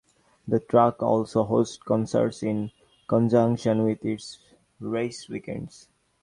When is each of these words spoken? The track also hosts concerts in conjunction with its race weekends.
The 0.47 0.59
track 0.59 1.03
also 1.03 1.43
hosts 1.43 1.77
concerts 1.77 2.41
in 2.41 2.71
conjunction 3.07 3.83
with 3.83 4.03
its 4.03 4.39
race 4.79 5.29
weekends. 5.29 5.89